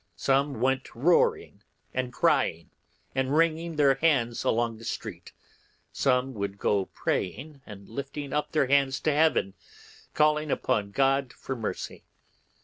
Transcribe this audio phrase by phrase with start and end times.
[0.15, 1.61] Some went roaring
[1.93, 2.71] and crying
[3.13, 5.31] and wringing their hands along the street;
[5.93, 9.53] some would go praying and lifting up their hands to heaven,
[10.15, 12.03] calling upon God for mercy.